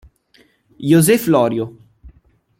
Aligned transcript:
José 0.79 1.19
Florio 1.21 1.77